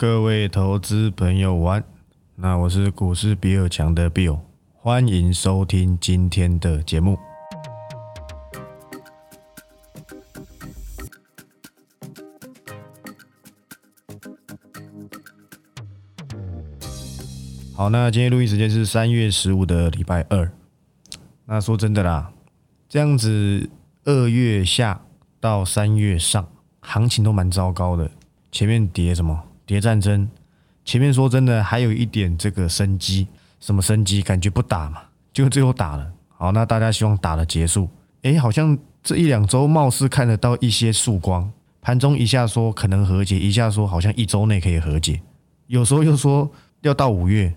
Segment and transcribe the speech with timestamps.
[0.00, 1.84] 各位投资朋友晚，
[2.36, 4.38] 那我是股市比尔强的 Bill，
[4.72, 7.18] 欢迎收听今天的节目。
[17.74, 20.50] 好，那今天录音时间是三月十五的礼拜二。
[21.44, 22.32] 那说真的啦，
[22.88, 23.68] 这样子
[24.04, 25.02] 二月下
[25.38, 26.48] 到三月上，
[26.80, 28.10] 行情都蛮糟糕的。
[28.50, 29.49] 前面跌什么？
[29.70, 30.28] 谍战争。
[30.84, 33.28] 前面说真的还有一点这个生机，
[33.60, 34.20] 什么生机？
[34.20, 35.02] 感觉不打嘛，
[35.32, 36.12] 就最后打了。
[36.26, 37.88] 好，那大家希望打了结束。
[38.22, 41.48] 诶，好像这一两周貌似看得到一些曙光。
[41.80, 45.22] 盘中一下说可能和解，一下说好像一周内可以和解，
[45.68, 46.50] 有时候又说
[46.80, 47.54] 要到五月。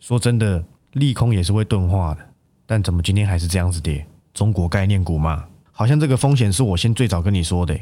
[0.00, 2.20] 说真的，利空也是会钝化的，
[2.66, 4.04] 但怎么今天还是这样子跌？
[4.34, 7.78] 中国概念股嘛，好像这个风险是我先最早跟你说的，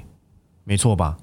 [0.65, 1.17] 没错吧？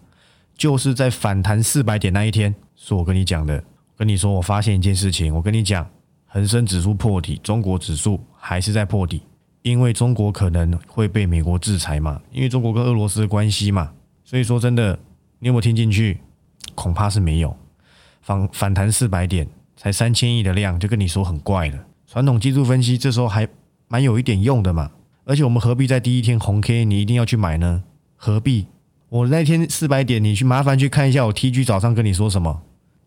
[0.57, 3.63] 就是在反弹四百点那一天，是我跟你讲的。
[3.95, 5.87] 跟你说，我发现一件事情，我跟你讲，
[6.25, 9.21] 恒生指数破底，中国指数还是在破底，
[9.61, 13.91] 因为中国可能会被美国制裁嘛，因为中国跟俄罗斯的关系嘛。
[14.23, 14.99] 所以说真的，
[15.39, 16.19] 你有没有听进去？
[16.75, 17.55] 恐怕是没有。
[18.21, 19.47] 反反弹四百点。
[19.79, 21.85] 才三千亿的量，就跟你说很怪了。
[22.07, 23.47] 传统技术分析这时候还
[23.87, 24.89] 蛮有一点用的嘛。
[25.23, 27.83] 而且我们何必在第一天红 K 你一定要去买呢？
[28.15, 28.65] 何必？
[29.09, 32.61] 我那天四百点，你去麻烦去看一下我 TG 早上跟你说什么。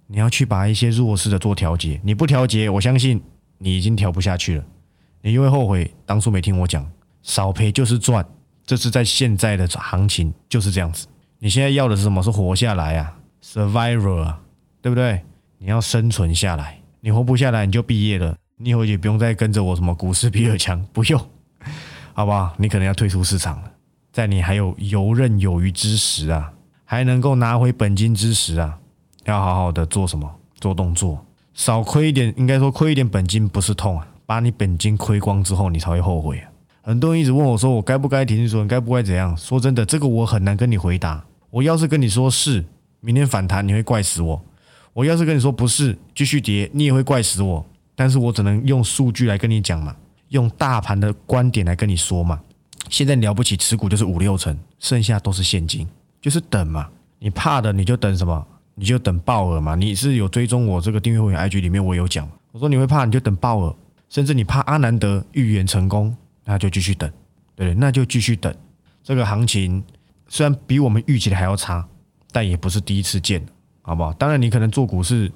[0.07, 3.23] 你要去把一些弱势的做调节，你不调节，我相信
[3.59, 4.65] 你已经调不下去了。
[5.23, 6.85] 你就会后悔当初没听我讲，
[7.23, 8.27] 少赔就是赚。
[8.65, 11.07] 这是在现在的行情就是这样子。
[11.39, 12.23] 你现在要的是什么？
[12.23, 14.41] 是活下来啊，survivor 啊，
[14.81, 15.21] 对不对？
[15.59, 21.21] 你要生存下来，你活不下来你就毕业了，你以后也不用再跟着我什么股市比尔强，不用，
[22.15, 22.55] 好不好？
[22.57, 23.71] 你可能要退出市场了，
[24.13, 26.53] 在你还有游刃有余之时啊，
[26.85, 28.79] 还能够拿回本金之时啊，
[29.25, 30.31] 要好好的做什么？
[30.61, 36.43] 做动作，少亏一点，应该说亏一点本金不是痛啊，把你本金亏光之后，你才会后悔。
[36.83, 38.67] 很多人一直问我说，我该不该停损？
[38.67, 39.37] 该不该怎样？
[39.37, 41.25] 说真的，这个我很难跟你回答。
[41.51, 42.65] 我要是跟你说是，
[43.01, 44.43] 明天反弹，你会怪死我。
[44.93, 47.65] 我要是跟你说不是继续跌，你也会怪死我。
[47.95, 49.95] 但是我只能用数据来跟你讲嘛，
[50.29, 52.41] 用大盘的观点来跟你说嘛。
[52.91, 55.89] 现在了不起持股就是五六成，剩下都是现金，
[56.21, 56.89] 就是等嘛。
[57.19, 58.47] 你怕的你就等什么？
[58.75, 59.75] 你就等爆额嘛。
[59.75, 63.77] 你是有追踪我这个订阅会员 IG 里面我有讲，我说你会怕你就等爆额，
[64.09, 66.15] 甚至你怕阿南德预言成功，
[66.45, 67.11] 那就继续等，
[67.55, 68.55] 对那就继续等。
[69.03, 69.83] 这个行情
[70.29, 71.87] 虽然比我们预期的还要差，
[72.33, 73.43] 但也不是第一次见。
[73.83, 74.13] 好不好？
[74.13, 75.33] 当然，你可能做股市，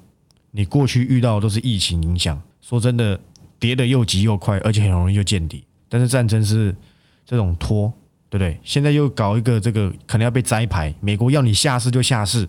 [0.51, 2.39] 你过去遇到的都是疫情影响。
[2.61, 3.19] 说真的，
[3.59, 5.65] 跌的又急又快，而且很容易就见底。
[5.89, 6.73] 但是战争是
[7.25, 7.91] 这种拖，
[8.29, 8.59] 对不对？
[8.63, 10.93] 现在又搞一个这个，可能要被摘牌。
[11.01, 12.47] 美国要你下市就下市，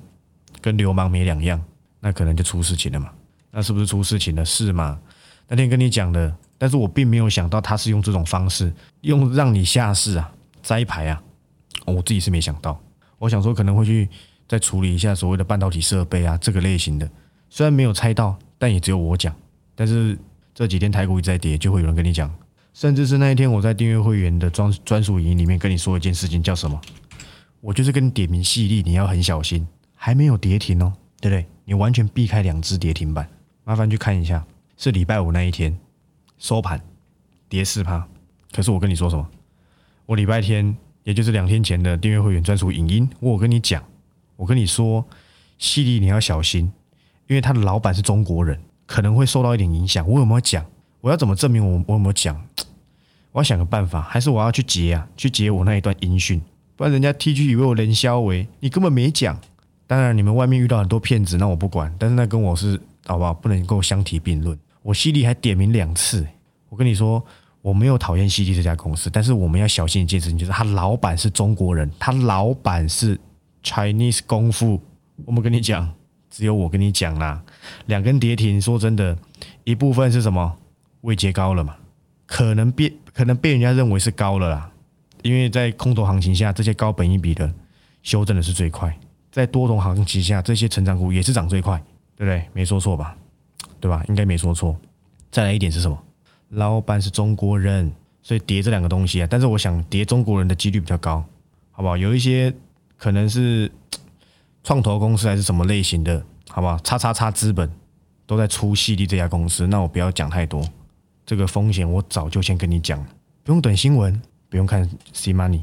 [0.60, 1.60] 跟流氓没两样，
[2.00, 3.10] 那可能就出事情了嘛？
[3.50, 4.44] 那是不是出事情了？
[4.44, 4.98] 是吗？
[5.48, 10.32] 那天跟你讲的，但是我并没有想到他是用这种方式，用让你下市啊，
[10.62, 11.22] 摘牌啊，
[11.87, 12.78] 我自己是没想到。
[13.19, 14.08] 我想说可能会去。
[14.48, 17.10] 再处理一下所谓的半导体设备啊，这个类型的，
[17.50, 19.34] 虽然没有猜到，但也只有我讲。
[19.75, 20.16] 但是
[20.54, 22.32] 这几天台股一直在跌，就会有人跟你讲。
[22.76, 26.78] 甚至是那一天我在订阅会员的专专属营里面跟你说一件事情，叫什么？
[27.62, 31.47] 我就是跟你点名细粒，你要很小心，还没有跌停哦，对不对？
[31.64, 33.26] 你完全避开两只跌停板，
[33.64, 34.44] 麻烦去看一下，
[34.76, 35.75] 是礼拜五那一天
[36.37, 36.78] 收盘
[37.48, 38.06] 跌四趴。
[38.53, 39.26] 可是我跟你说什么？
[40.04, 43.82] 我礼拜天，也就是两天前的订阅会员专属影音，我跟你讲。
[44.37, 45.03] 我跟你说，
[45.56, 46.70] 犀利你要小心，
[47.26, 50.06] 因为他的老板是中国人，可能会受到一点影响。
[50.06, 50.62] 我有没有讲？
[51.00, 52.38] 我要怎么证明我我有没有讲？
[53.36, 55.06] 我要想个办法，还是我要去截啊？
[55.14, 56.41] 去截我那一段音讯，
[56.74, 59.38] 不然人家 T G 以为我人消为，你根本没讲。
[59.86, 61.94] 当然，你们外面遇到很多骗子，那我不管。
[61.98, 63.34] 但是那跟我是好不好？
[63.34, 64.58] 不能够相提并论。
[64.80, 66.26] 我犀利还点名两次，
[66.70, 67.22] 我跟你说，
[67.60, 73.20] 我没有讨厌犀利这家公司，但是我们要小心一件事情，就是他老板是中国人，他老板是。
[73.62, 74.80] Chinese 功夫，
[75.26, 75.92] 我们跟你讲，
[76.30, 77.42] 只有我跟你讲啦。
[77.84, 79.19] 两根跌停，说真的，
[79.64, 80.56] 一部分是什么？
[81.02, 81.76] 位阶高了嘛？
[82.26, 84.70] 可能被可能被人家认为是高了啦。
[85.23, 87.52] 因为在空头行情下，这些高本一比的
[88.02, 88.90] 修正的是最快；
[89.32, 91.82] 在多头行情下，这些成长股也是涨最快，
[92.17, 92.46] 对不对？
[92.52, 93.17] 没说错吧？
[93.81, 94.05] 对吧？
[94.08, 94.76] 应该没说错。
[95.31, 95.99] 再来一点是什么？
[96.50, 97.90] 老板是中国人，
[98.23, 99.26] 所以叠这两个东西啊。
[99.31, 101.25] 但是我想叠中国人的几率比较高，
[101.73, 101.96] 好不好？
[101.96, 102.55] 有一些。
[102.99, 103.70] 可能是
[104.64, 106.78] 创投公司还是什么类型的，好不好？
[106.78, 107.70] 叉叉叉资本
[108.25, 110.67] 都在出细粒这家公司，那我不要讲太多。
[111.26, 113.05] 这个风险我早就先跟你讲，
[113.43, 115.62] 不用等新闻，不用看 C Money，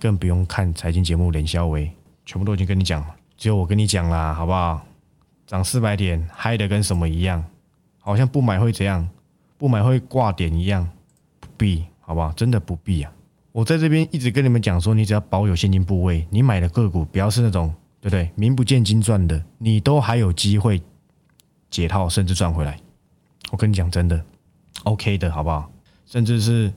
[0.00, 1.88] 更不用看财经节目连肖维，
[2.24, 3.14] 全部都已经跟你讲了。
[3.36, 4.84] 只有我跟你讲啦，好不好？
[5.46, 7.44] 涨四百点，嗨的跟什么一样？
[8.00, 9.08] 好像不买会怎样？
[9.56, 10.88] 不买会挂点一样？
[11.38, 12.32] 不必，好不好？
[12.32, 13.12] 真的不必啊！
[13.52, 18.28] 我在这边一直跟你们讲说，你只要保有现金部位，你买的个股不要是那种对不对？
[18.34, 20.82] 名不见经传的，你都还有机会
[21.70, 22.78] 解套，甚至赚回来。
[23.52, 24.20] 我跟你讲真的
[24.84, 25.70] ，OK 的，好不好？
[26.06, 26.72] 甚至是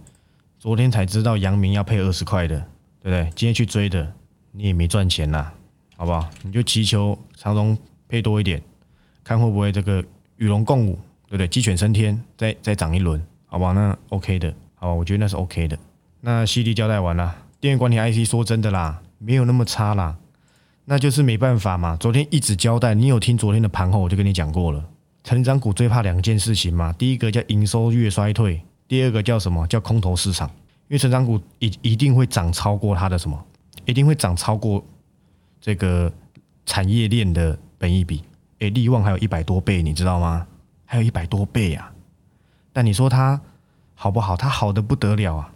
[0.58, 2.58] 昨天才知道阳明要配二十块的，
[3.02, 3.24] 对不对？
[3.36, 4.12] 今天去追的，
[4.52, 5.52] 你也没赚钱呐，
[5.96, 6.28] 好不好？
[6.44, 8.62] 你就祈求长龙配多一点，
[9.24, 10.04] 看会不会这个
[10.38, 10.94] 与龙共舞，
[11.28, 11.48] 对不对？
[11.48, 13.74] 鸡犬升天，再再涨一轮，好不好？
[13.74, 14.94] 那 OK 的，好吧？
[14.94, 15.78] 我觉得那是 OK 的。
[16.22, 20.18] 那 CD 交代完了，电源管理 IC 说真的啦，没有那么差啦，
[20.86, 21.96] 那就是没办法嘛。
[21.98, 24.84] 昨天一直交代，你有听昨天的盘后，我就跟你讲过了。
[25.24, 30.50] 成长股最怕两件事情嘛，第一个叫营收越衰退，第二个叫什么叫空头市场？
[30.88, 33.46] 因为成长股一一定会涨超过它的什么，
[33.86, 34.84] 一定会涨超过
[35.62, 36.12] 这个
[36.66, 38.24] 产业链的本益比。
[38.60, 40.48] 诶，利旺还有一百多倍，你知道吗？
[40.86, 41.94] 还有一百多倍啊！
[42.74, 43.40] 但你说它
[43.94, 44.36] 好不好？
[44.36, 45.54] 它好的不得了啊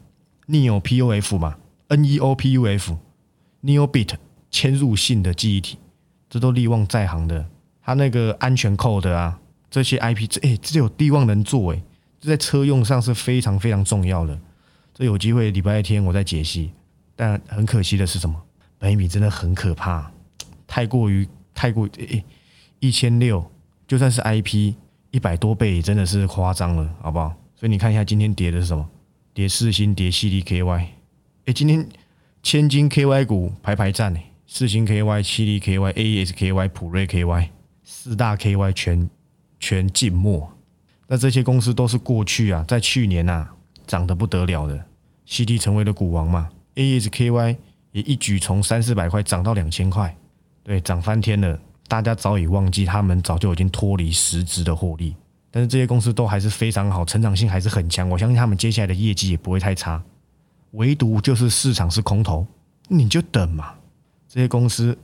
[0.47, 1.55] ！Neo PUF 嘛
[1.89, 4.13] ，Neo PUF，Neo Bit
[4.51, 5.79] 嵌入性的记忆体，
[6.29, 7.45] 这都利旺在行的。
[7.81, 9.39] 它那个安全扣的啊。
[9.73, 11.81] 这些 IP，这哎，这有地望能做哎，
[12.21, 14.39] 这在车用上是非常非常重要的。
[14.93, 16.71] 这有机会礼拜天我再解析，
[17.15, 18.39] 但很可惜的是什么？
[18.77, 20.11] 百米真的很可怕，
[20.67, 22.23] 太过于太过哎，
[22.81, 23.43] 一千六
[23.87, 24.75] 就算是 IP
[25.09, 27.29] 一百多倍，真的是夸张了，好不好？
[27.55, 28.87] 所以你看一下今天跌的是什么？
[29.33, 30.85] 跌四星，跌 CDKY，
[31.45, 31.89] 哎，今天
[32.43, 37.49] 千金 KY 股排排站哎，四星 KY、七力 KY、ASKY、普瑞 KY
[37.83, 39.09] 四大 KY 全。
[39.65, 40.51] 全静默，
[41.07, 43.47] 那这些公司都是过去啊，在去年呐
[43.87, 44.83] 涨得不得了的
[45.25, 47.55] ，CD 成为了股王嘛，ASKY
[47.93, 50.13] 也一举从三四百块涨到两千块，
[50.63, 51.57] 对，涨翻天了。
[51.87, 55.15] 大家早已忘记他们早就已经脱离实质的获利，
[55.49, 58.09] 但是这些公司都还是非常好，成长性还是很强。
[58.09, 60.03] 我相信他们接下来的业绩也不会太差，
[60.71, 62.45] 唯独就是市场是空头，
[62.89, 63.75] 你就等嘛。
[64.27, 64.97] 这些公司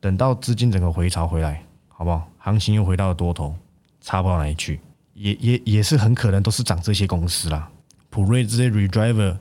[0.00, 2.28] 等到资金整个回潮回来，好不好？
[2.36, 3.56] 行情又回到了多头。
[4.02, 4.78] 差不到哪里去，
[5.14, 7.70] 也也也是很可能都是涨这些公司啦。
[8.10, 9.38] 普瑞这些 redriver、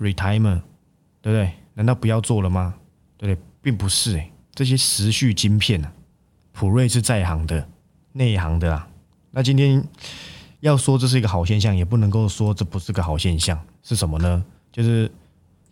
[0.00, 0.62] retimer，
[1.20, 1.52] 对不对？
[1.74, 2.74] 难道不要做了吗？
[3.18, 3.44] 对不对？
[3.60, 5.92] 并不是诶，这些时序晶片啊，
[6.52, 7.68] 普瑞是在行的、
[8.12, 8.88] 内行的啦。
[9.32, 9.84] 那今天
[10.60, 14.44] 要说这是一个好现象，也不能够说这不是个好现象，是什么呢？
[14.72, 15.10] 就是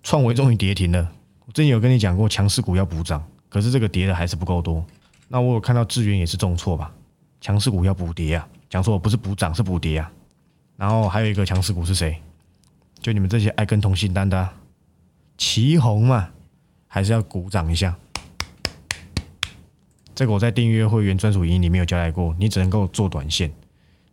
[0.02, 1.10] 创维终于跌停了。
[1.46, 4.84] 我之前有跟你讲过，强势股要补涨，可是这个跌的还是不够多。
[5.28, 6.92] 那我有看到智源也是重挫吧？
[7.44, 8.48] 强势股要补跌啊！
[8.70, 10.10] 讲错，不是补涨，是补跌啊。
[10.78, 12.18] 然后还有一个强势股是谁？
[13.02, 14.48] 就你们这些爱跟同信单的，
[15.36, 16.30] 旗红嘛，
[16.86, 17.94] 还是要鼓掌一下。
[20.14, 23.52] 这个我在订阅会员专属营里面有交代过，你只能够做短线。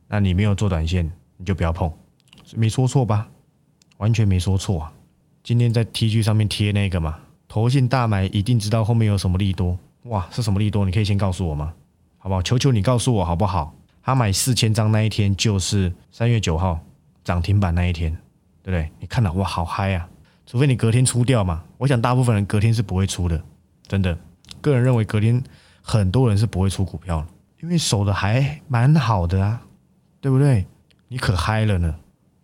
[0.09, 1.89] 那你没有做短线，你就不要碰，
[2.57, 3.29] 没说错吧？
[3.95, 4.93] 完全没说错啊！
[5.41, 7.17] 今天在 T G 上面贴那个嘛，
[7.47, 10.27] 投信大买一定知道后面有什么利多哇？
[10.31, 10.83] 是什么利多？
[10.83, 11.73] 你可以先告诉我吗？
[12.23, 12.41] 好不好？
[12.43, 13.75] 求求你告诉我好不好？
[14.03, 16.79] 他买四千张那一天就是三月九号
[17.23, 18.11] 涨停板那一天，
[18.61, 18.91] 对不对？
[18.99, 20.07] 你看到哇，好嗨啊！
[20.45, 23.41] 除非你隔天出掉嘛，我想大部分人隔天是不会出的，
[23.87, 24.15] 真的。
[24.61, 25.41] 个人认为隔天
[25.81, 27.25] 很多人是不会出股票，
[27.63, 29.59] 因为守的还蛮好的啊，
[30.19, 30.67] 对不对？
[31.07, 31.95] 你可嗨了呢，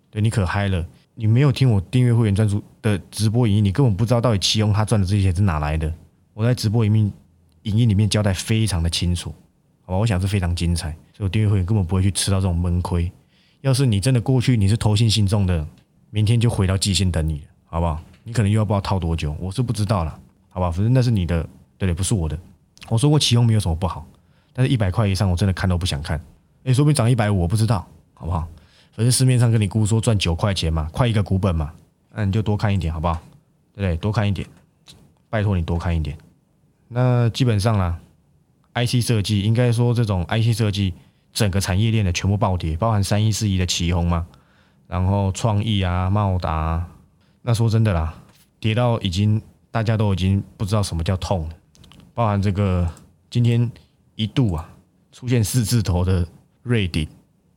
[0.09, 0.83] 对你可嗨了。
[1.19, 5.91] 你没有听我订阅会员专属的直播影音，你根本不知道到底奇宏他赚的这些钱是哪来的。
[6.35, 7.13] 我在直播影音
[7.63, 9.33] 影音里面交代非常的清楚。
[9.87, 13.09] 好吧，我想是非常精彩，所以我订阅会员根本不会去吃到这种闷亏。
[13.61, 15.65] 要是你真的过去你是投信信众的，
[16.09, 18.01] 明天就回到季线等你了，好不好？
[18.25, 20.69] 你可能又要不知道套多久，我是不知道了，好吧？
[20.69, 21.41] 反正那是你的，
[21.77, 22.37] 对对，不是我的。
[22.89, 24.05] 我说过启宏没有什么不好，
[24.51, 26.21] 但是一百块以上我真的看都不想看。
[26.65, 28.45] 哎，说不定涨一百五，我不知道，好不好？
[28.91, 31.71] 反正市面上跟你估说赚九块钱嘛，快一个股本嘛，
[32.13, 33.17] 那你就多看一点，好不好？
[33.73, 33.97] 对对？
[33.97, 34.45] 多看一点，
[35.29, 36.17] 拜托你多看一点。
[36.89, 37.97] 那基本上啦。
[38.85, 40.93] IC 设计应该说，这种 IC 设计
[41.33, 44.27] 整个产业链的全部暴跌，包含三一四一的旗宏嘛，
[44.87, 46.87] 然后创意啊、茂达，
[47.41, 48.13] 那说真的啦，
[48.59, 49.41] 跌到已经
[49.71, 51.55] 大家都已经不知道什么叫痛了。
[52.13, 52.87] 包含这个
[53.29, 53.71] 今天
[54.15, 54.69] 一度啊
[55.11, 56.27] 出现四字头的
[56.61, 57.07] 瑞鼎，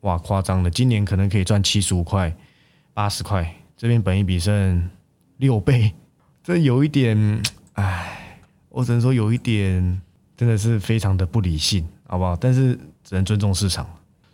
[0.00, 2.34] 哇，夸张了，今年可能可以赚七十五块、
[2.94, 4.88] 八十块，这边本一比剩
[5.36, 5.92] 六倍，
[6.42, 7.42] 这有一点，
[7.74, 10.00] 唉，我只能说有一点。
[10.40, 12.34] 真的是非常的不理性，好不好？
[12.34, 13.86] 但是只能尊重市场。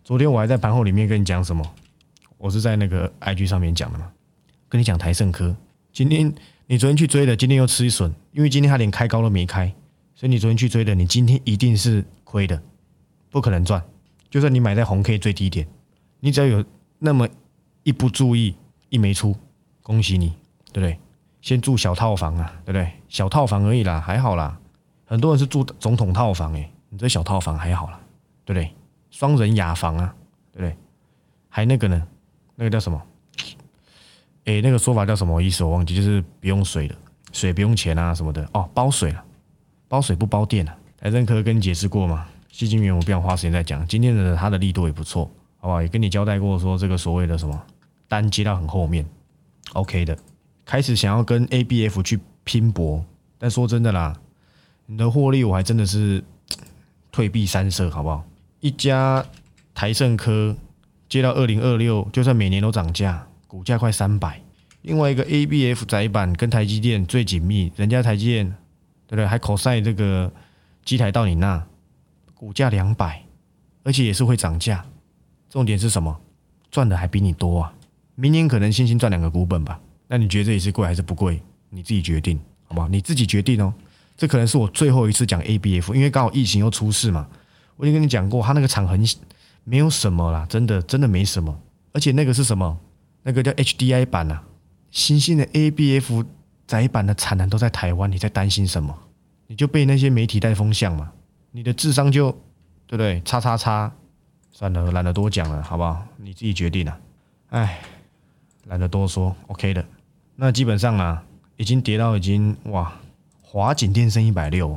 [0.04, 1.68] 昨天我还在盘后里面跟你讲什么？
[2.38, 4.08] 我是在那个 IG 上面讲的嘛，
[4.68, 5.56] 跟你讲台盛科。
[5.92, 6.32] 今天
[6.68, 9.66] 你昨天去追的，今天又吃一损，因为今天它连开高都没开，
[10.14, 12.62] 所以你昨天去追的，你今天一定是亏的，
[13.32, 13.82] 不可能赚。
[14.30, 15.66] 就算你买在红 K 最低点，
[16.20, 16.64] 你只要有
[17.00, 17.28] 那么
[17.82, 18.54] 一不注意，
[18.90, 19.34] 一没出，
[19.82, 20.28] 恭喜你，
[20.72, 20.96] 对不对？
[21.40, 22.92] 先住小套房啊，对不对？
[23.08, 24.56] 小套房而已啦，还好啦。
[25.06, 27.98] 很多人是住总统套房，诶，你这小套房还好啦，
[28.44, 28.70] 对不对？
[29.10, 30.14] 双人雅房啊，
[30.52, 30.76] 对不对？
[31.48, 32.06] 还那个呢，
[32.56, 33.00] 那个叫什么？
[34.44, 35.64] 诶，那个说法叫什么意思？
[35.64, 36.94] 我忘记，就是不用水的，
[37.32, 39.25] 水不用钱啊什么的哦，包水了，
[39.88, 40.76] 包水不包电啊。
[40.98, 42.26] 财政科跟你解释过吗？
[42.50, 45.82] 细金元我不想花时间再讲，今天的它的力度也不错，好不好？
[45.82, 47.62] 也跟你交代过说这个所谓的什么
[48.08, 49.06] 单接到很后面
[49.75, 50.16] ，OK 的。
[50.64, 53.04] 开始想要跟 ABF 去拼搏，
[53.38, 54.16] 但说真的啦，
[54.86, 56.22] 你的获利我还真的是
[57.12, 58.24] 退避三舍，好不好？
[58.60, 59.24] 一家
[59.74, 60.56] 台盛科
[61.08, 64.40] 接到二零二六，就算每年都涨价，股价快三百；
[64.82, 68.46] 另外一个 ABF 窄板跟台积电最紧密，人家台积电
[69.06, 69.26] 对不对？
[69.26, 70.32] 还口塞这个
[70.84, 71.64] 机台到你那，
[72.34, 73.22] 股价两百，
[73.82, 74.84] 而且也是会涨价。
[75.48, 76.20] 重点是什么？
[76.70, 77.72] 赚的还比你多啊！
[78.14, 79.80] 明年可能星星赚两个股本吧。
[80.08, 81.40] 那你觉得这里是贵还是不贵？
[81.70, 82.88] 你自己决定，好不好？
[82.88, 83.72] 你自己决定哦。
[84.16, 87.28] 这可能是我最后一次讲 ABF，因为刚好疫情又出事嘛。
[87.76, 89.04] 我已经跟你讲过，它那个厂很
[89.64, 91.61] 没有什么啦，真的真的没什么。
[91.92, 92.78] 而且那个是什么？
[93.23, 94.42] 那个叫 HDI 版啊，
[94.90, 96.25] 新兴的 ABF
[96.66, 98.96] 窄版的产能都在台湾，你在担心什么？
[99.49, 101.12] 你就被那些媒体带风向嘛？
[101.50, 102.30] 你的智商就
[102.87, 103.20] 对不对？
[103.25, 103.92] 叉叉叉，
[104.50, 106.06] 算了，懒得多讲了，好不好？
[106.16, 106.99] 你自己决定了。
[107.50, 107.80] 哎，
[108.64, 109.85] 懒得多说，OK 的。
[110.37, 111.23] 那基本上啊，
[111.56, 112.92] 已经跌到已经哇，
[113.48, 114.76] 华景电升一百六，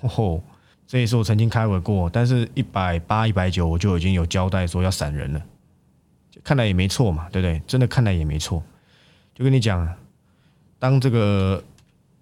[0.00, 0.40] 哦，
[0.86, 5.42] 这也是我曾经开过过，但是一百八、一百九我就已经有交代说要闪人了，
[6.44, 7.60] 看来也没错嘛，对不对？
[7.66, 8.62] 真的看来也没错，
[9.34, 9.92] 就跟你讲，
[10.78, 11.62] 当这个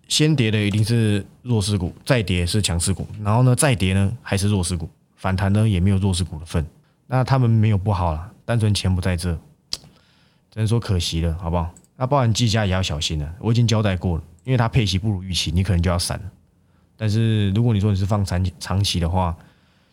[0.09, 6.65] 先跌的一定是弱势股，再跌是强势股，然后呢再跌呢还是弱势股，反弹呢也没有弱势股的份，
[7.07, 9.39] 那他们没有不好了，单纯钱不在这，
[10.51, 11.71] 只能说可惜了，好不好？
[11.97, 16.31] 那包含技嘉也要小心了，我已经交代过了，因为它配息不如预期，你可能就要散了。
[16.97, 19.37] 但是如果你说你是放长长期的话，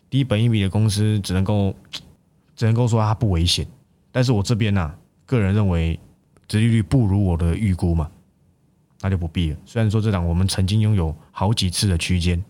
[0.08, 1.74] 低本一笔的公司只能够
[2.54, 3.66] 只能够说它不危险。
[4.12, 4.94] 但是我这边呢，
[5.26, 5.98] 个人认为，
[6.46, 8.10] 殖利率不如我的预估嘛，
[9.00, 9.56] 那就不必了。
[9.64, 12.44] 虽然说这档我们曾经拥有好几次的区间，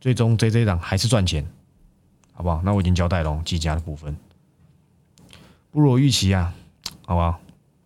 [0.00, 1.46] 最终这这档还是赚钱，
[2.32, 2.62] 好不好？
[2.64, 4.16] 那我已经交代了技嘉的部分，
[5.70, 6.52] 不如我预期啊，
[7.04, 7.38] 好不好？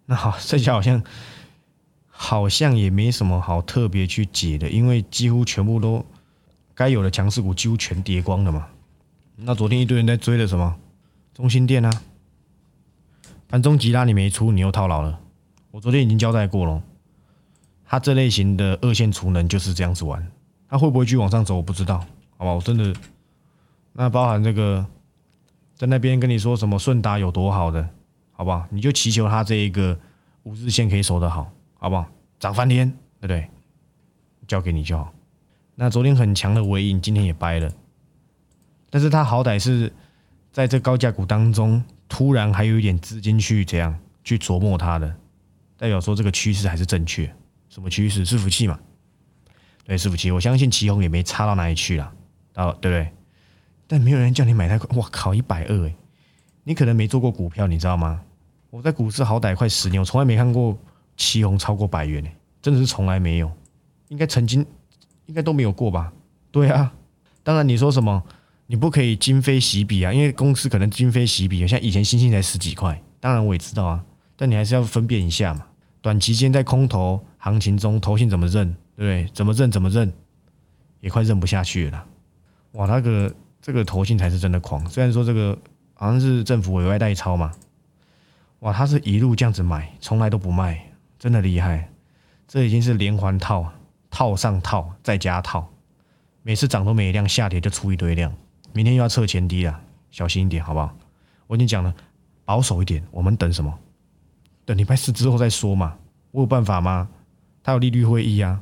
[0.07, 1.03] 那好，剩下好像
[2.16, 6.06] 好像也没什么好特别去解的，因为几乎全部都
[6.75, 8.68] 该有的强势股几乎全跌光了嘛。
[9.37, 10.76] 那昨天一堆人在追的什么
[11.35, 11.90] 中心店啊，
[13.49, 15.18] 盘中吉拉你没出，你又套牢了。
[15.73, 16.83] 我昨天已经交代过了，
[17.85, 20.25] 他这类型的二线储能就是这样子玩，
[20.68, 21.99] 他会不会继续往上走我不知道，
[22.37, 22.52] 好吧？
[22.52, 22.94] 我真的
[23.92, 24.87] 那包含这个
[25.75, 27.88] 在那边跟你说什么顺达有多好的。
[28.37, 28.66] 好不好？
[28.71, 29.97] 你就祈求他这一个
[30.42, 31.52] 五日线可以守得好，
[31.85, 32.09] 好不好？
[32.41, 33.47] 涨翻天，对不对？
[34.49, 35.12] 交给你就好。
[35.75, 37.71] 那昨天很强的尾影，今天也掰了，
[38.88, 39.93] 但是它好歹是
[40.50, 45.14] 在这高价股当中，突然还有一点资金去这样去琢磨它的，
[45.76, 47.31] 代表说这个趋势还是正确。
[47.69, 48.25] 什么趋势？
[48.25, 48.81] 伺服器嘛。
[49.85, 52.11] 对，伺服器，我相信旗宏也没差到哪里去了，
[52.55, 53.12] 哦，对不对？
[53.87, 55.95] 但没有人叫你买太快，哇靠，一百二哎。
[56.62, 58.23] 你可能没做过股票，你知道吗？
[58.71, 60.79] 我在股市好歹快十年，我从来没看过
[61.16, 62.30] 旗红超过百元呢，
[62.61, 63.50] 真的是从来没有。
[64.09, 64.64] 应该曾经
[65.26, 66.12] 应该都没有过吧？
[66.50, 66.92] 对啊，
[67.42, 68.23] 当然你说什么，
[68.66, 74.04] 你不可以今非昔比啊，因为公司可能今非昔比，像以前星星才十几块，当然我也知道啊，
[74.37, 75.66] 但你还是要分辨一下嘛。
[76.00, 79.30] 短期间在空头行情中，头信怎么认，对不对？
[79.33, 80.12] 怎么认怎么认，
[81.00, 82.06] 也快认不下去了。
[82.73, 85.59] 哇，那个这个头信才是真的狂，虽然说这个。
[85.97, 87.52] 好像是政府委外代抄嘛，
[88.59, 90.85] 哇，他是一路这样子买，从来都不卖，
[91.25, 91.88] 真的厉害。
[92.47, 93.73] 这已经是连环套，
[94.11, 95.66] 套上套再加套，
[96.43, 98.31] 每次涨都没量，下跌就出一堆量。
[98.75, 100.95] 明天又要测前低了，小心一点，好不好？
[101.47, 101.95] 我已经讲了，
[102.45, 103.02] 保守一点。
[103.11, 103.73] 我们等什么？
[104.66, 105.97] 等礼拜四之后再说嘛。
[106.31, 107.09] 我有办法吗？
[107.62, 108.61] 他有利率会议啊，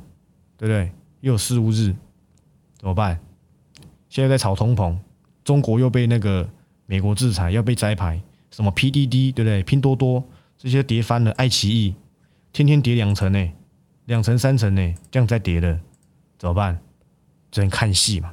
[0.55, 0.89] 对不对？
[1.19, 1.93] 又有事务日，
[2.77, 3.19] 怎么办？
[4.07, 4.97] 现在在炒通膨，
[5.43, 6.49] 中国又被那个。
[6.85, 9.63] 美国制裁要被摘牌，什么 PDD 对不对？
[9.63, 10.23] 拼多多
[10.57, 11.95] 这些跌翻了，爱奇艺
[12.53, 13.51] 天天跌两成呢，
[14.05, 15.77] 两成三成呢，这样再跌的
[16.37, 16.79] 怎么办？
[17.49, 18.31] 只能看戏嘛。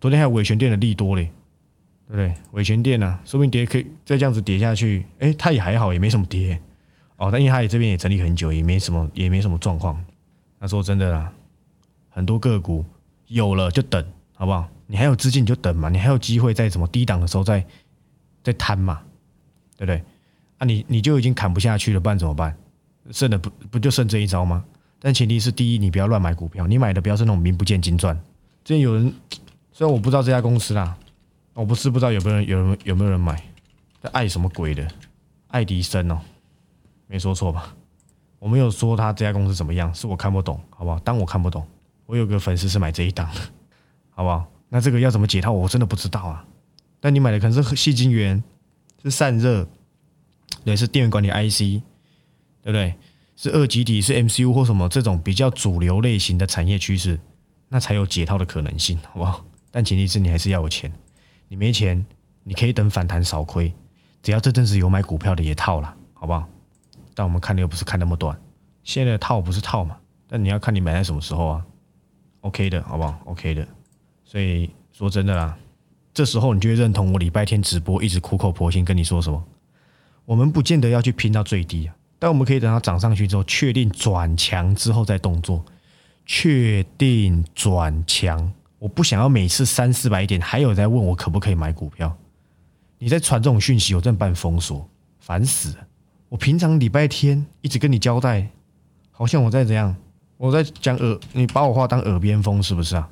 [0.00, 1.30] 昨天还有伟权店的利多嘞，
[2.06, 2.34] 对不对？
[2.52, 6.58] 伟权店呢，说不定跌可以再这样子跌下去，哎，它也还好，也没什么跌
[7.16, 7.28] 哦。
[7.30, 10.02] 但因为它也这边也整理很久，也没什么，也没什么状况。
[10.58, 11.30] 那说真的啦，
[12.08, 12.82] 很多个股
[13.26, 14.66] 有了就等，好不好？
[14.86, 17.62] 你还有资金你就等嘛，你还有机会在什么低档的时候再
[18.42, 19.02] 再摊嘛，
[19.76, 20.02] 对不对？
[20.56, 22.56] 啊，你你就已经砍不下去了，不然怎么办？
[23.10, 24.64] 剩的不不就剩这一招吗？
[25.00, 28.14] 但前提是第一，你不要乱买股票，你买的不要是那种名不见经传。
[28.64, 29.14] 之前有人，
[29.72, 30.96] 虽然我不知道这家公司啦，
[31.54, 33.42] 我不是不知道有没有人有人有没有人买，
[34.02, 34.86] 这爱什么鬼的？
[35.48, 36.20] 爱迪生哦，
[37.06, 37.74] 没说错吧？
[38.38, 40.98] 我没有说他这家公司怎么样，是我看不懂，好不好？
[41.00, 41.66] 当我看不懂，
[42.06, 43.40] 我有个粉丝是买这一档的，
[44.10, 44.46] 好不好？
[44.68, 46.44] 那这个要怎么解套，我真的不知道啊。
[47.00, 48.42] 但你买的可能是细晶圆，
[49.02, 49.66] 是散热，
[50.64, 51.82] 对，是电源管理 IC，
[52.70, 52.94] 对不对？
[53.34, 57.18] 是二极体，是 MCU 或什么这种比较主流类型的产业趋势，
[57.68, 59.42] 那才有解套的可能性，好不好？
[59.70, 60.92] 但前提是你还是要有钱，
[61.48, 62.04] 你没钱，
[62.44, 63.72] 你可以等反弹少亏，
[64.22, 66.46] 只要这阵子有买股票的也套了，好不好？
[67.14, 68.38] 但我们看的又不是看那么短，
[68.82, 69.96] 现在的套不是套嘛？
[70.28, 71.66] 但你要看你买在什么时候啊
[72.42, 73.66] ？OK 的，好不好？OK 的。
[74.24, 75.56] 所以说真的啦，
[76.12, 79.42] 这时候你就会认同我礼拜天直播一直苦口婆心跟你说什么？
[80.24, 85.64] 我们不见得要去拼到最低啊，但我们可以等它涨上去之后，确定转强之后再动作。
[86.26, 92.14] 确定转强，我不想要每次三四百点还有在问我可不可以买股票。
[92.98, 94.86] 你在传这种讯息，我真的把你封锁，
[95.20, 95.86] 烦死了。
[96.28, 98.46] 我平常礼拜天一直跟你交代，
[99.10, 99.96] 好像我在怎样？
[100.36, 103.08] 我在讲耳，你把我话当耳边风是不是啊？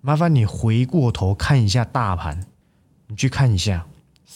[0.00, 2.44] 麻烦你回过头看一下大盘，
[3.06, 3.86] 你去看一下，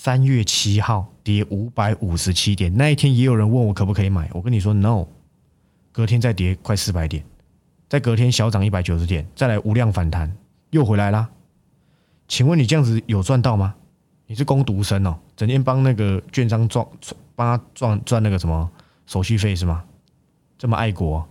[0.02, 5.06] 三月七号跌五百五十七点，那一天也有人问我可不可以买，我跟你说 no，
[5.92, 7.22] 隔天再跌快四百点，
[7.86, 10.34] 再隔天小涨一百九十点，再来无量反弹
[10.70, 11.28] 又回来啦。
[12.28, 13.74] 请问你这样子有赚到吗？
[14.26, 16.86] 你是工读生哦，整天帮那个券商赚，
[17.36, 18.70] 帮他赚赚那个什么
[19.04, 19.84] 手续费是吗？
[20.56, 21.28] 这么爱国，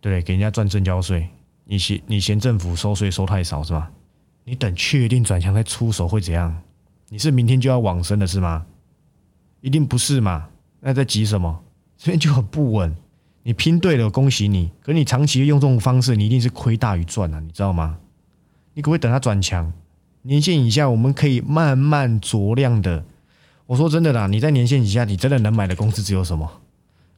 [0.00, 1.28] 对，给人家赚证交税。
[1.66, 3.90] 你嫌你嫌政府收税收太少是吧？
[4.44, 6.58] 你等确定转强再出手会怎样？
[7.10, 8.66] 你是明天就要往生的是吗？
[9.60, 10.48] 一定不是嘛？
[10.80, 11.62] 那在急什么？
[11.96, 12.94] 这边就很不稳。
[13.42, 14.70] 你拼对了，恭喜你。
[14.82, 17.98] 可你长期用这种方式，你一定是亏大于赚啊，你知道吗？
[18.74, 19.72] 你可不可以等它转强？
[20.22, 23.02] 年线以下，我们可以慢慢酌量的。
[23.64, 26.60] 我说真的啦，你在年线以下，你真的能买的公司只有什么？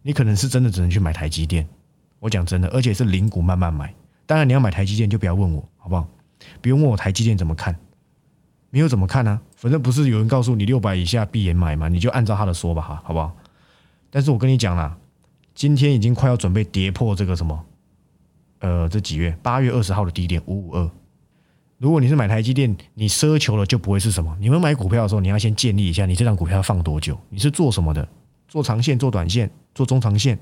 [0.03, 1.67] 你可能是真的只能去买台积电。
[2.21, 3.93] 我讲真的，而且是零股慢慢买。
[4.25, 6.07] 当然，你要买台积电就不要问我，好不好？
[6.63, 7.77] 不用问我台积电怎么看，
[8.71, 9.41] 没有怎么看呢？
[9.57, 13.37] 反正不是有人告诉你六百以下闭眼买嘛，你就按照他的说吧，哈，好不好？
[14.11, 14.97] 但是我跟你讲啦，
[15.55, 17.65] 今天已经快要准备跌破这个什么，
[18.61, 20.91] 呃，这几月八月二十号的低点五五二。
[21.79, 24.37] 如果你是买台积电，你奢求了就不会是什么。
[24.39, 27.19] 你们买股票的时候，你要先建立一下，你这张股票要放多久？
[27.31, 28.07] 你是做什么的？
[28.49, 30.39] 做长线、做短线、做中长线？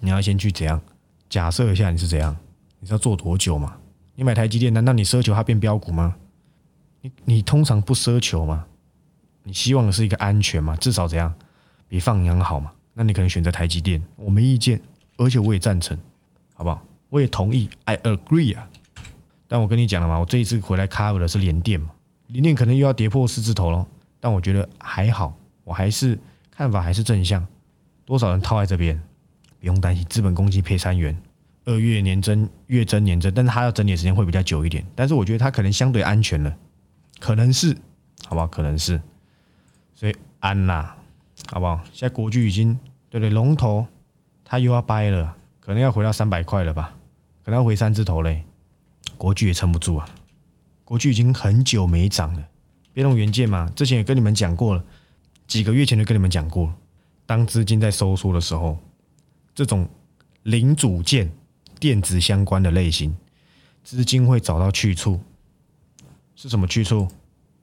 [0.00, 0.80] 你要先去怎样
[1.28, 2.36] 假设一下你是怎样？
[2.78, 3.76] 你知道做多久吗？
[4.14, 6.14] 你买台积电，难道你奢求它变标股吗？
[7.00, 8.66] 你你通常不奢求吗？
[9.44, 10.76] 你希望的是一个安全嘛？
[10.76, 11.32] 至少怎样
[11.88, 12.72] 比放羊好嘛？
[12.94, 14.80] 那你可能选择台积电，我没意见，
[15.16, 15.96] 而且我也赞成，
[16.54, 16.82] 好不好？
[17.08, 18.68] 我也同意，I agree 啊。
[19.46, 21.90] 但我跟你讲了嘛，我这一次回来 cover 的是联电嘛，
[22.26, 23.86] 联电可能又要跌破四字头了，
[24.20, 25.34] 但我觉得还好，
[25.64, 26.18] 我还是
[26.50, 27.46] 看法还是正向。
[28.04, 29.00] 多少人套在这边，
[29.60, 31.16] 不用担心，资本公积配三元。
[31.64, 34.84] 二月年增，月增年增，但是它要整理的时间会比较久一点。
[34.94, 36.56] 但是我觉得它可能相对安全了，
[37.18, 37.76] 可能是，
[38.24, 38.46] 好不好？
[38.46, 39.00] 可能是，
[39.94, 40.96] 所以安啦，
[41.50, 41.80] 好不好？
[41.92, 42.78] 现在国巨已经
[43.10, 43.86] 对对龙头，
[44.44, 46.94] 它又要掰了，可能要回到三百块了吧？
[47.44, 48.44] 可能要回三字头嘞，
[49.16, 50.08] 国巨也撑不住啊！
[50.84, 52.48] 国巨已经很久没涨了，
[52.92, 54.84] 别动元件嘛，之前也跟你们讲过了，
[55.46, 56.72] 几个月前就跟你们讲过，
[57.26, 58.78] 当资金在收缩的时候，
[59.54, 59.88] 这种
[60.42, 61.30] 零组件。
[61.80, 63.16] 电子相关的类型，
[63.84, 65.20] 资金会找到去处，
[66.40, 67.08] 是什么去处？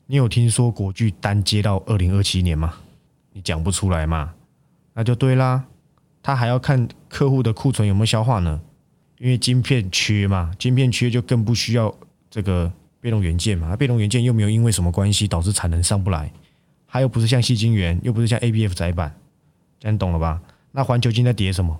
[0.05, 2.73] 你有听说国巨单接到二零二七年吗？
[3.31, 4.33] 你讲不出来嘛？
[4.93, 5.63] 那就对啦。
[6.21, 8.59] 他还要看客户的库存有没有消化呢，
[9.17, 11.95] 因为晶片缺嘛，晶片缺就更不需要
[12.29, 13.73] 这个被动元件嘛。
[13.77, 16.29] 被动元件又没有因为什么关系导致产能上不来，
[16.85, 19.15] 还有不是像细晶圆，又不是像 A B F 窄板，
[19.79, 20.41] 这样懂了吧？
[20.73, 21.79] 那环球金在跌什么？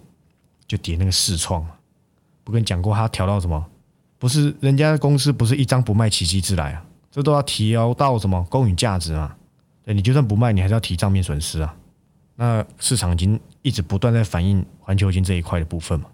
[0.66, 1.72] 就跌那个视创嘛。
[2.46, 3.66] 不跟你讲过，他调到什么？
[4.26, 9.38] 不是人家公司不是一张不卖奇迹自来啊，这都要调到什么公允价值啊？
[9.84, 11.76] 对你就算不卖，你还是要提账面损失啊。
[12.34, 16.08] 那市场已经一直不断在反映环球金这一块的部分嘛，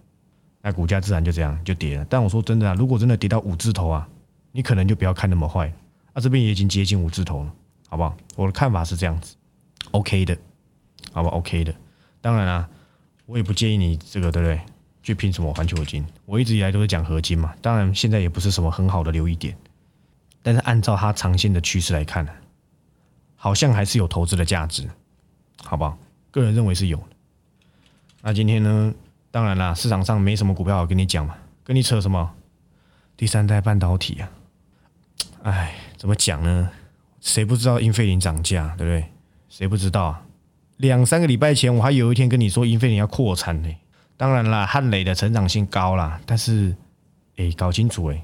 [0.61, 2.05] 那股价自然就这样就跌了。
[2.09, 4.05] 但我说真的啊，如果真的跌到五字头啊，
[4.51, 5.71] 你可能就不要看那么坏。
[6.11, 7.53] 啊，这边也已经接近五字头了，
[7.87, 8.13] 好不好？
[8.35, 9.37] 我的看法是这样子
[9.91, 10.37] ，OK 的，
[11.13, 11.73] 好吧？OK 的。
[12.19, 12.67] 当然啦，
[13.25, 14.59] 我也不建议你这个，对不对？
[15.03, 16.05] 去拼什么环球金？
[16.25, 19.55] 我一直以来都是讲合金嘛，当然现在也不是什么很好的留意点。
[20.43, 22.31] 但是按照它长线的趋势来看呢，
[23.35, 24.89] 好像还是有投资的价值，
[25.63, 25.97] 好不好？
[26.31, 27.01] 个人认为是有。
[28.21, 28.93] 那今天呢，
[29.29, 32.33] 当然啦，市场上没什么股票好跟你讲嘛，跟你扯什么
[33.15, 34.31] 第三代半导体啊？
[35.43, 36.69] 哎，怎么讲呢？
[37.19, 39.11] 谁不知道英飞凌涨价，对不对？
[39.49, 40.23] 谁不知道啊？
[40.77, 43.69] 两三个礼拜前，我还有一天跟你说英飞凌要扩产呢。
[44.21, 46.75] 当然啦，汉磊的成长性高啦，但是，
[47.37, 48.23] 哎，搞清楚哎，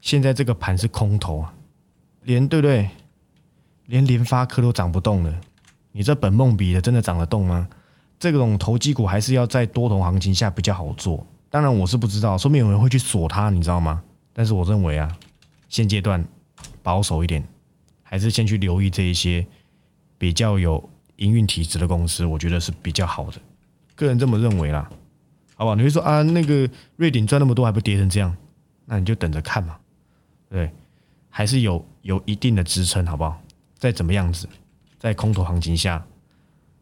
[0.00, 1.52] 现在这个盘是空头啊，
[2.22, 2.88] 连对不对？
[3.86, 5.40] 连联发科都涨不动了，
[5.90, 7.66] 你这本梦比的真的涨得动吗？
[8.20, 11.26] 这种投机股还是要在多头行情下比较好做。
[11.50, 14.00] 当然我是不知道，说明有人会去锁它，你知道吗？
[14.32, 15.10] 但是我认为啊，
[15.68, 16.24] 现阶段
[16.84, 17.44] 保守一点，
[18.04, 19.44] 还是先去留意这一些
[20.16, 20.88] 比较有。
[21.16, 23.40] 营运体质的公司，我觉得是比较好的，
[23.94, 24.86] 个人这么认为啦，
[25.58, 25.74] 好不好？
[25.74, 28.36] 你会说啊，那个瑞鼎赚那么多还不跌成这样，
[28.84, 29.76] 那你就等着看嘛，
[30.48, 30.70] 对，
[31.28, 33.42] 还是有有一定的支撑，好不好？
[33.78, 34.48] 再怎么样子，
[34.98, 36.04] 在空头行情下，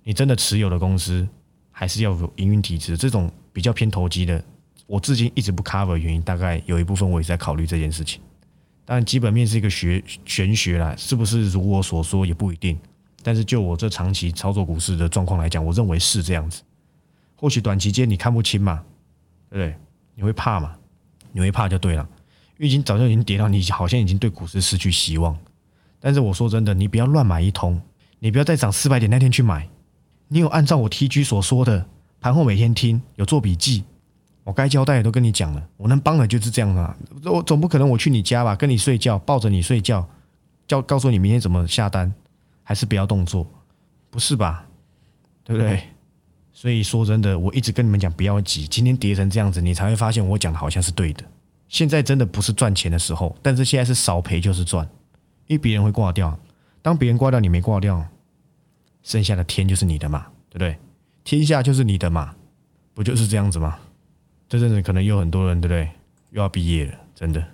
[0.02, 1.26] 你真的持有的公司
[1.70, 4.44] 还是要有营运体质，这种比较偏投机的，
[4.86, 8.20] 我至今一直不 cover 原因，大概有一部分我也在考虑这件事情。
[8.84, 12.78] 当然，基本面是一个学玄学啦，是不是如我所说也不一定。
[13.22, 16.62] 但是就我这长期操作股市的状况来讲，我认为是这样子。
[17.44, 18.82] 或许短期间你看不清嘛，
[19.50, 19.76] 对不对？
[20.14, 20.74] 你会怕嘛？
[21.30, 22.02] 你会怕就对了，
[22.56, 25.36] 因为已经早就已经跌到你好像已经对股市失去希望。
[26.00, 27.78] 但是我说真的，你不要乱买一通，
[28.18, 29.68] 你不要在涨四百点那天去买。
[30.28, 31.86] 你有按照我 T G 所说的
[32.18, 33.84] 盘后每天听，有做笔记，
[34.42, 35.68] 我该交代的都跟你讲了。
[35.76, 36.96] 我能帮的就是这样啊。
[37.26, 40.08] 我总不可能我去你家吧，跟你睡觉，抱着你睡觉，
[40.66, 42.10] 叫告诉你明天怎么下单。
[42.62, 43.46] 还是不要动作，
[44.08, 44.64] 不是吧？
[45.44, 45.82] 对不对？
[46.54, 51.24] 所以说真的，我一直跟你们讲不要急，今天跌成这样子，你才会发现我讲的好像是对的。
[51.68, 54.88] 现在真的不是赚钱的时候，但是现在是少赔就是赚，
[55.48, 56.38] 因为别人会挂掉。
[56.80, 58.06] 当别人挂掉，你没挂掉，
[59.02, 60.78] 剩下的天就是你的嘛，对不对？
[61.24, 62.34] 天下就是你的嘛，
[62.94, 63.76] 不就是这样子吗？
[64.48, 65.90] 这阵子可能有很多人，对不对？
[66.30, 67.44] 又要毕业了，真的，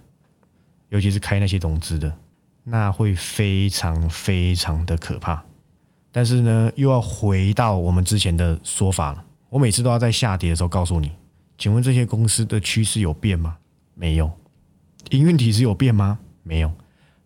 [0.91, 2.13] 尤其是开那些融资的。
[2.65, 5.43] 那会非常非常的可怕，
[6.13, 9.25] 但是呢，又要回到我们之前的说法了。
[9.49, 11.13] 我每次都要在下跌的时候告诉你，
[11.59, 13.57] 请问这些公司的趋势有变吗？
[13.95, 14.31] 没有。
[15.11, 16.19] 营运体质有变吗？
[16.43, 16.73] 没有。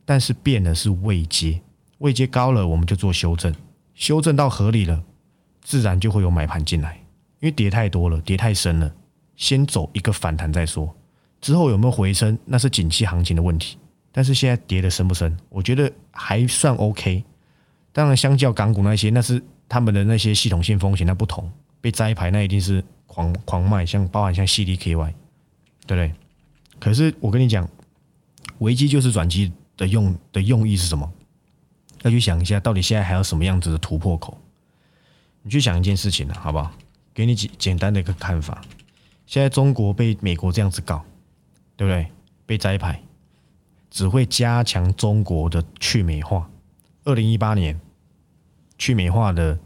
[0.04, 1.60] 但是变的是位阶，
[1.98, 3.54] 位阶高了，我们就做修正，
[3.94, 5.02] 修正到合理了，
[5.62, 6.96] 自然就会有买盘进来。
[7.40, 8.94] 因为跌太多了，跌太深了，
[9.36, 10.94] 先走一个反弹再说，
[11.40, 13.78] 之后有没有回升，那是景气行情的问题。
[14.12, 15.36] 但是现在跌的深不深？
[15.48, 17.24] 我觉得还算 OK。
[17.94, 21.48] 当然，相较港股那些，那是他们的那些系统性风险那不同，
[21.80, 25.14] 被摘牌那一定是狂狂卖，像包含像 CDKY，
[25.86, 26.12] 对不对？
[26.80, 27.66] 可是我跟你讲，
[28.58, 31.08] 危机就是转机的用的用意是什么？
[32.02, 34.36] 要去想一下，到底现在还有什么样子的突破口？
[35.42, 36.72] 你去想一件事情呢，好不好？
[37.14, 38.60] 给你简简单的一个看法。
[39.24, 41.04] 现在中国被美国这样子搞，
[41.76, 42.08] 对不对？
[42.44, 43.00] 被摘牌。
[43.88, 46.50] 只会加强中国的去美化。
[47.04, 47.80] 二零一八年，
[48.78, 49.58] 去美化的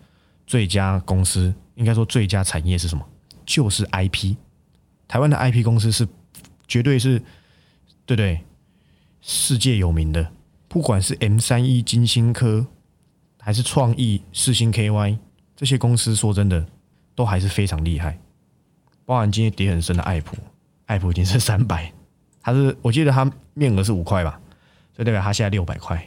[0.46, 3.06] 最佳公司，应该说最佳产业是什么？
[3.46, 4.36] 就是 IP。
[5.06, 6.06] 台湾的 IP 公司是
[6.66, 7.18] 绝对是，
[8.04, 8.40] 对不对？
[9.20, 10.30] 世界有名的，
[10.68, 12.66] 不管是 M 三一、金星科，
[13.40, 15.18] 还是创意、四星 KY
[15.56, 16.66] 这些公司，说真的，
[17.14, 18.18] 都还是非常厉害。
[19.04, 20.36] 包含今天跌很深的爱普，
[20.86, 21.92] 爱普已经是三百。
[22.42, 24.40] 他是，我记得他面额是五块吧，
[24.94, 26.06] 所以代表他现在六百块，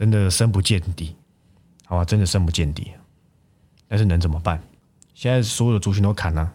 [0.00, 1.14] 真的深不见底，
[1.84, 2.90] 好吧，真的深不见底。
[3.86, 4.58] 但是能怎么办？
[5.12, 6.50] 现在所有的族群都砍啊，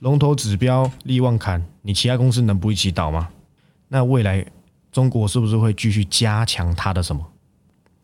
[0.00, 3.30] 龙头指标力旺砍，你其他公司能不一起倒吗？
[3.88, 4.44] 那未来
[4.92, 7.26] 中国是不是会继续加强它的什么？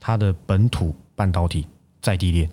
[0.00, 1.66] 它的本土半导体
[2.00, 2.48] 在地链，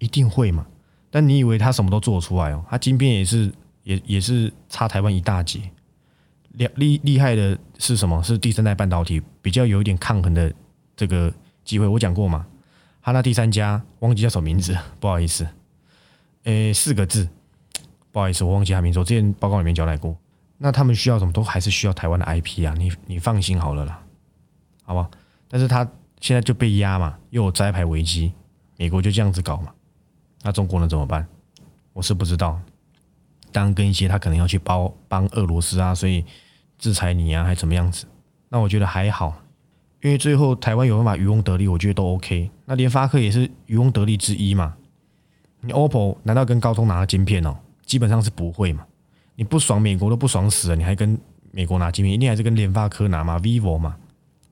[0.00, 0.66] 一定会嘛？
[1.08, 2.64] 但你以为它什么都做出来哦？
[2.68, 3.52] 它晶片也是，
[3.84, 5.60] 也也是差台湾一大截。
[6.50, 8.20] 厉厉厉害的是什么？
[8.24, 10.52] 是第三代半导体比较有一点抗衡的
[10.96, 11.32] 这个
[11.66, 11.86] 机会。
[11.86, 12.46] 我讲过嘛，
[13.02, 15.46] 他那第三家忘记叫什么名字， 不好意思，
[16.44, 17.28] 诶，四个字，
[18.10, 18.98] 不好意思，我忘记他名字。
[18.98, 20.16] 我之前报告里面交代过。
[20.56, 21.32] 那他们需要什么？
[21.32, 24.02] 都还是需要台湾的 IP 啊，你你放心好了啦，
[24.84, 25.10] 好吧？
[25.48, 25.86] 但是他
[26.22, 28.32] 现在就被压嘛，又有摘牌危机，
[28.78, 29.74] 美国就这样子搞嘛，
[30.42, 31.26] 那中国能怎么办？
[31.92, 32.58] 我是不知道。
[33.52, 36.24] 当跟一些他可能要去帮帮俄罗斯啊，所以。
[36.78, 38.06] 制裁你啊，还怎么样子？
[38.50, 39.34] 那我觉得还好，
[40.02, 42.50] 因为最后台湾有办法渔翁得利，我觉得都 OK。
[42.64, 44.74] 那联发科也是渔翁得利之一嘛。
[45.60, 47.56] 你 OPPO 难道跟高通拿了晶片哦？
[47.84, 48.86] 基本上是不会嘛。
[49.34, 51.18] 你不爽美国都不爽死了，你还跟
[51.50, 53.96] 美国拿晶片，一定还是跟联发科拿嘛，vivo 嘛，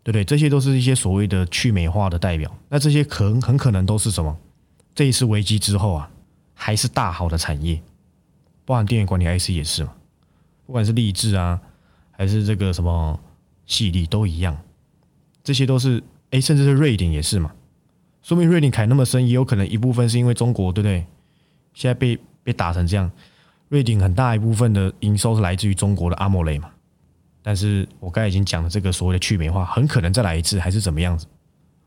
[0.03, 0.25] 对不对？
[0.25, 2.53] 这些都是一些所谓的去美化的代表。
[2.69, 4.37] 那这些可能很可能都是什么？
[4.95, 6.11] 这一次危机之后啊，
[6.55, 7.81] 还是大好的产业，
[8.65, 9.93] 包含电源管理 IC 也是嘛。
[10.67, 11.61] 不管是立志啊，
[12.11, 13.21] 还是这个什么
[13.67, 14.57] 细粒都一样，
[15.45, 17.53] 这些都是哎，甚至是瑞典也是嘛。
[18.23, 21.07] 说明瑞典砍那么深，也有可能一部分是因为中国，对不对？
[21.75, 23.09] 现在被被打成这样，
[23.69, 26.71] 瑞典很大一部分的营收是来自于中国的阿莫雷嘛。
[27.43, 31.27] 但是我刚才已经讲了，这个所谓的去美化，很可能再来一次，还是怎么样子？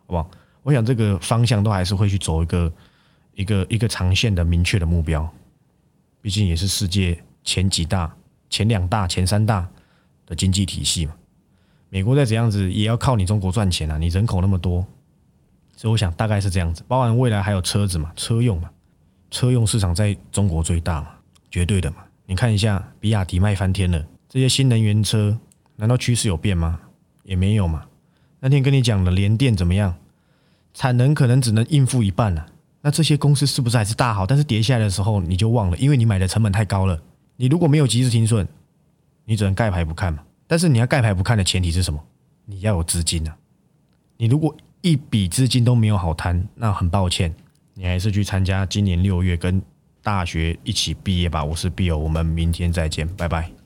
[0.05, 0.29] 好不好？
[0.61, 2.71] 我想这个方向都还是会去走一个
[3.33, 5.27] 一个一个长线的明确的目标，
[6.21, 8.13] 毕竟也是世界前几大。
[8.49, 9.67] 前两大、前三大
[10.25, 11.13] 的经济体系嘛，
[11.89, 13.97] 美国再怎样子也要靠你中国赚钱啊！
[13.97, 14.85] 你人口那么多，
[15.75, 16.83] 所以我想大概是这样子。
[16.87, 18.69] 包含未来还有车子嘛，车用嘛，
[19.31, 21.09] 车用市场在中国最大嘛，
[21.49, 21.97] 绝对的嘛。
[22.25, 25.39] 你看一下，比亚迪卖翻天了，这些新能源车
[25.77, 26.79] 难道趋势有变吗？
[27.23, 27.85] 也没有嘛。
[28.39, 29.95] 那天跟你讲了，联电怎么样？
[30.73, 32.45] 产能可能只能应付一半了。
[32.81, 34.25] 那这些公司是不是还是大好？
[34.27, 37.01] 但是跌下来的时候你就忘了，因为你买的成本太高了。
[37.37, 38.47] 你如果没有及时停损，
[39.25, 40.19] 你只能盖牌不看嘛。
[40.47, 42.01] 但是你要盖牌不看的前提是什么？
[42.45, 43.37] 你要有资金啊。
[44.17, 47.35] 你如果一笔资金都没有好摊，那很抱歉，
[47.73, 49.61] 你还是去参加今年六月跟
[50.01, 51.43] 大学一起毕业吧。
[51.43, 53.56] 我是 Bill，我们明天再见，拜拜。